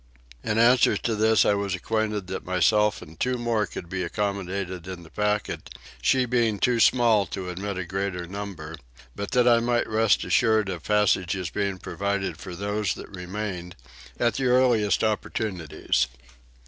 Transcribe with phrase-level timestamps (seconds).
[0.43, 4.87] In answer to this I was acquainted that myself and two more could be accommodated
[4.87, 5.69] in the packet,
[6.01, 8.77] she being too small to admit a greater number;
[9.15, 13.75] but that I might rest assured of passages being provided for those that remained
[14.17, 16.07] by the earliest opportunities.